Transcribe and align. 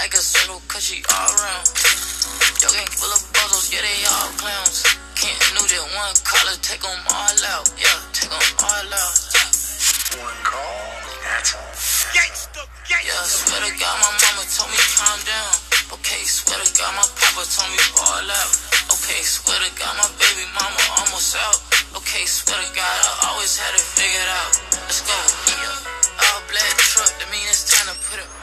like 0.00 0.16
a 0.16 0.24
circle, 0.24 0.56
cause 0.64 0.80
she 0.80 1.04
all 1.12 1.28
around. 1.36 1.68
Yo, 2.64 2.72
gang 2.72 2.88
full 2.88 3.12
of 3.12 3.20
buzzles, 3.36 3.68
yeah, 3.68 3.84
they 3.84 4.00
all 4.08 4.32
clowns. 4.40 4.80
Can't 5.12 5.36
know 5.52 5.60
that 5.60 5.84
one 5.92 6.16
caller, 6.24 6.56
take 6.64 6.80
them 6.80 6.96
all 7.12 7.36
out, 7.52 7.68
yeah, 7.76 8.00
take 8.16 8.32
them 8.32 8.48
all 8.64 8.88
out. 8.96 9.14
One 10.16 10.40
call, 10.40 10.88
that's 11.20 11.52
all. 11.52 11.68
Gangsta, 12.16 12.64
Yeah, 12.88 13.12
swear 13.28 13.60
to 13.60 13.72
God, 13.76 13.96
my 14.00 14.08
mama 14.24 14.42
told 14.48 14.72
me 14.72 14.80
calm 14.96 15.20
down. 15.28 15.52
Okay, 15.92 16.24
swear 16.24 16.56
to 16.56 16.68
God, 16.80 16.96
my 16.96 17.04
papa 17.20 17.44
told 17.44 17.68
me 17.68 17.80
ball 17.92 18.24
out. 18.24 18.52
Okay, 18.96 19.20
swear 19.20 19.60
to 19.60 19.70
God, 19.76 20.00
my 20.00 20.08
baby 20.16 20.48
mama 20.56 20.80
almost 20.96 21.36
out. 21.36 21.60
Okay, 22.00 22.24
swear 22.24 22.56
to 22.56 22.68
God, 22.72 22.96
I 23.04 23.36
always 23.36 23.52
had 23.52 23.76
it 23.76 23.84
figured 23.84 24.32
out. 24.32 24.52
Let's 24.80 25.04
go. 25.04 25.18
Yeah. 25.60 26.24
All 26.24 26.40
black 26.48 26.72
truck, 26.88 27.12
that 27.20 27.28
mean 27.28 27.44
it's 27.52 27.68
time 27.68 27.92
to 27.92 27.96
put 28.08 28.16
it 28.16 28.39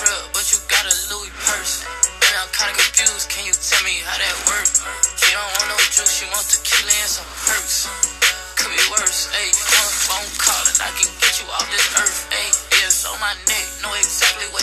crib, 0.00 0.32
but 0.32 0.44
you 0.48 0.56
got 0.72 0.84
a 0.88 0.94
Louis 1.12 1.32
purse. 1.44 1.84
And 2.24 2.34
I'm 2.40 2.48
kinda 2.56 2.72
confused, 2.72 3.28
can 3.28 3.44
you 3.44 3.52
tell 3.52 3.82
me 3.84 4.00
how 4.08 4.16
that 4.16 4.36
work? 4.48 4.68
She 5.20 5.28
don't 5.36 5.50
want 5.60 5.68
no 5.68 5.78
juice, 5.92 6.08
she 6.08 6.24
wants 6.32 6.56
tequila 6.56 6.94
and 7.04 7.10
some 7.10 7.28
perks. 7.44 7.84
Could 8.56 8.72
be 8.72 8.80
worse, 8.96 9.28
ayy. 9.36 9.52
One 9.52 9.92
phone 10.08 10.30
call 10.40 10.64
and 10.72 10.78
I 10.80 10.90
can 10.96 11.10
get 11.20 11.36
you 11.40 11.46
off 11.52 11.68
this 11.68 11.84
earth, 12.00 12.20
ayy. 12.32 12.52
It's 12.80 13.04
on 13.04 13.20
my 13.20 13.34
neck, 13.44 13.66
know 13.84 13.92
exactly 13.92 14.48
what 14.56 14.59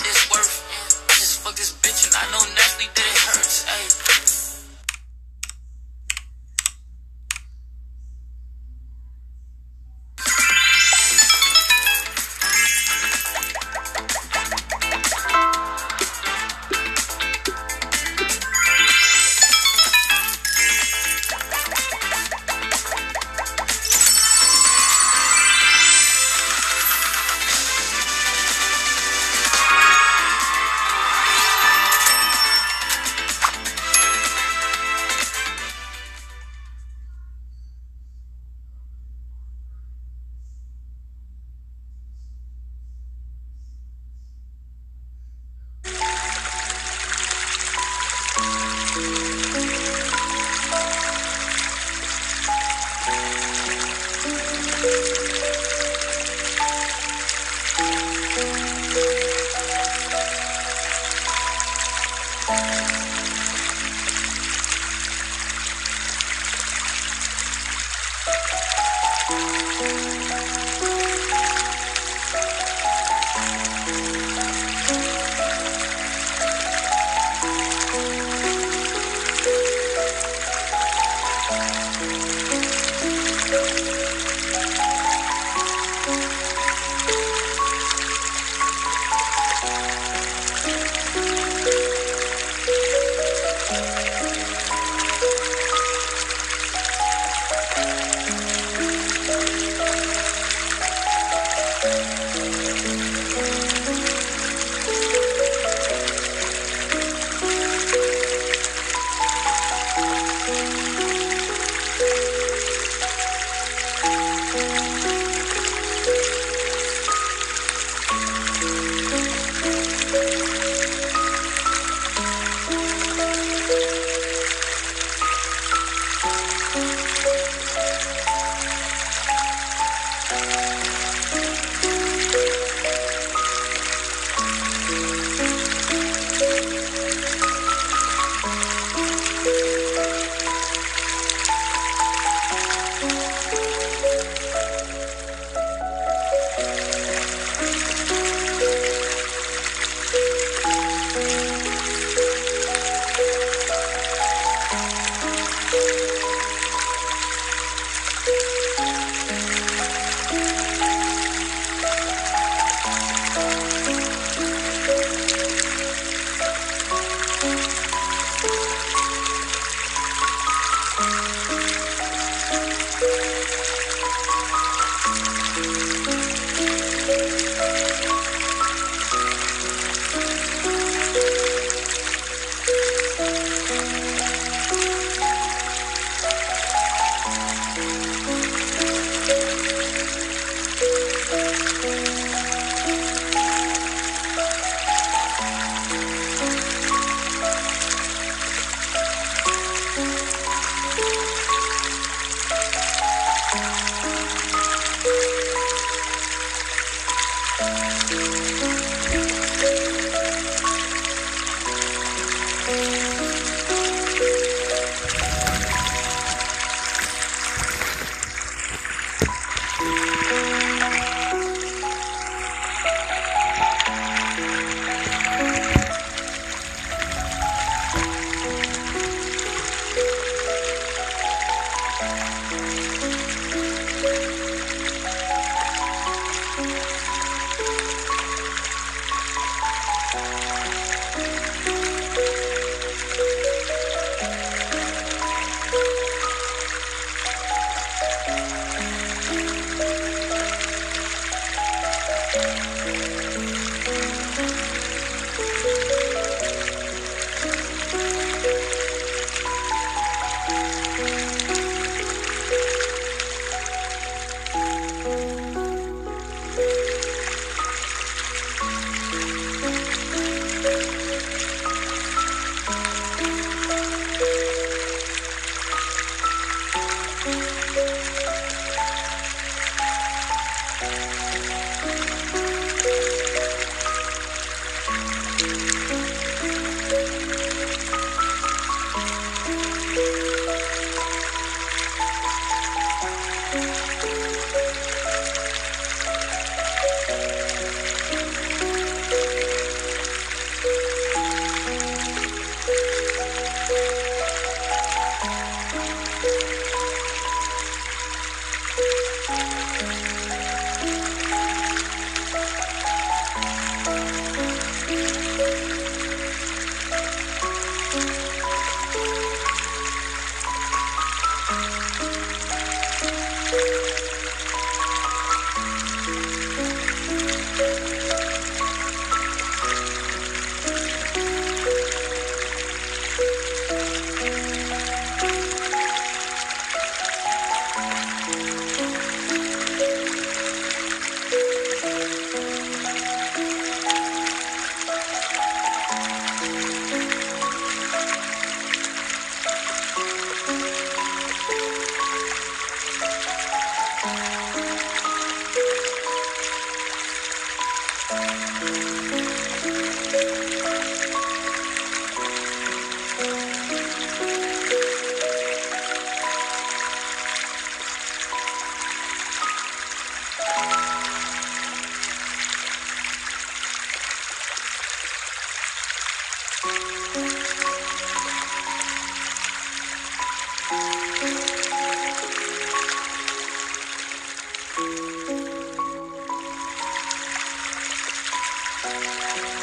Música 388.84 389.57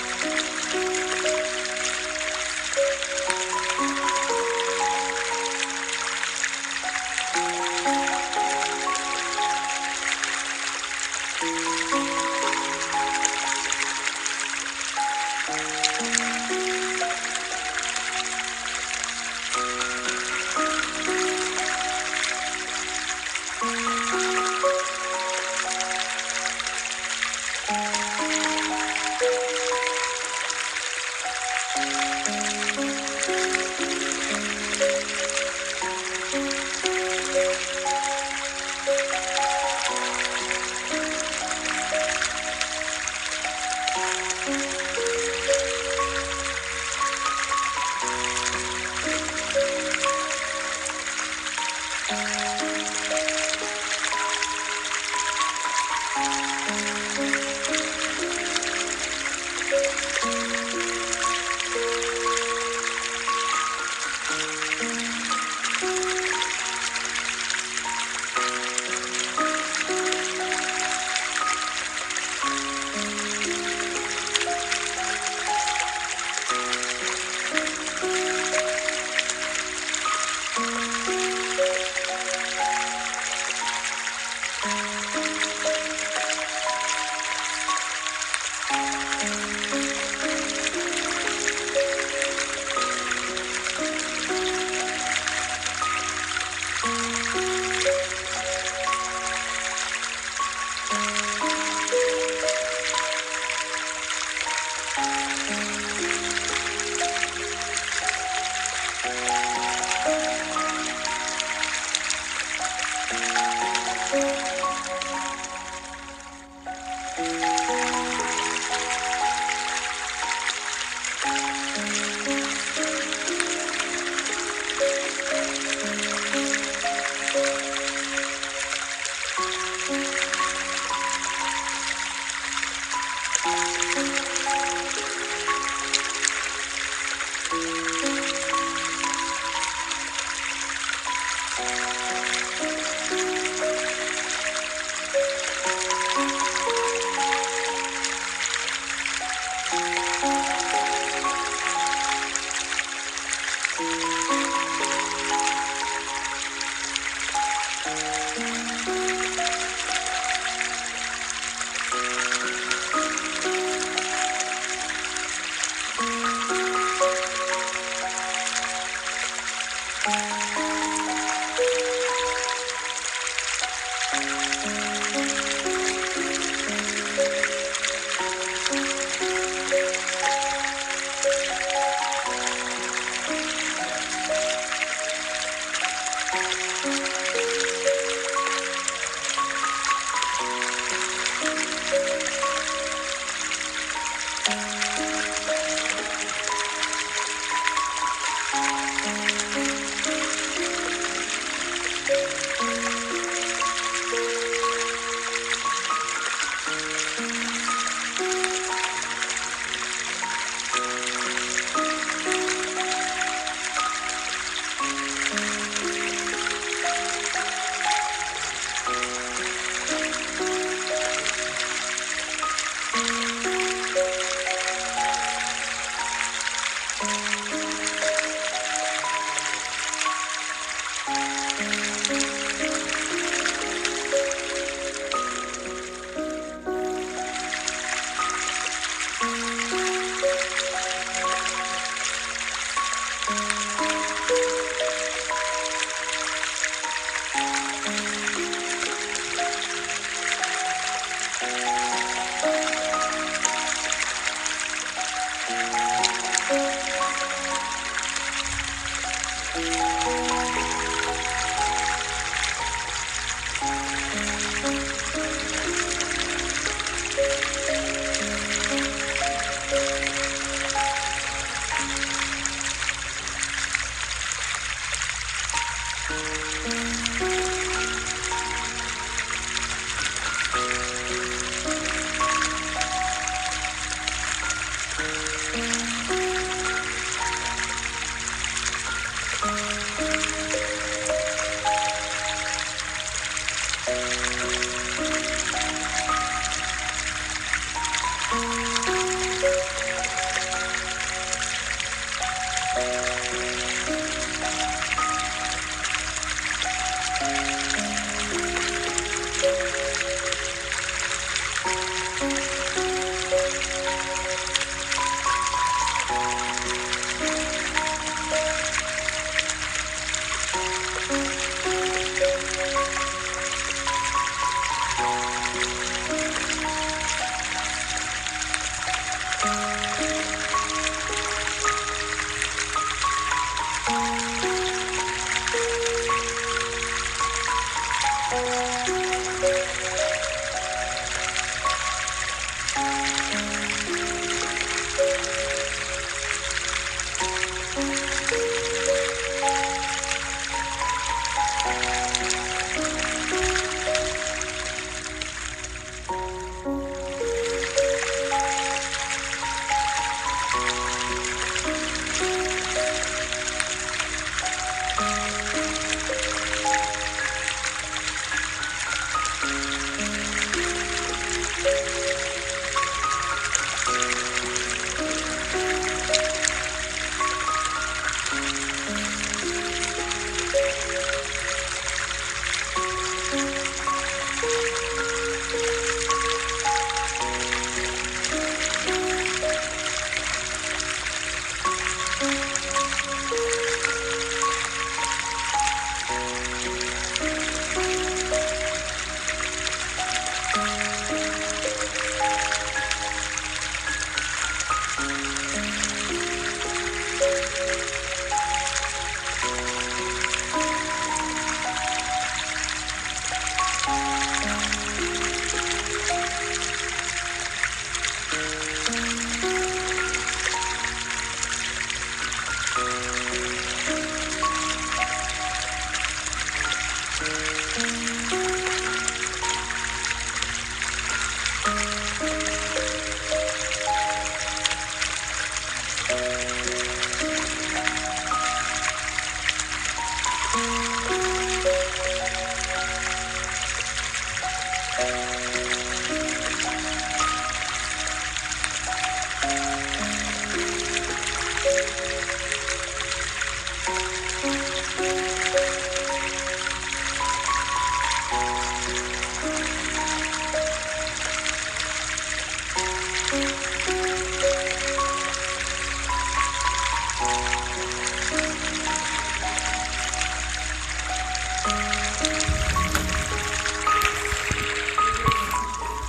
Bye. 302.75 303.04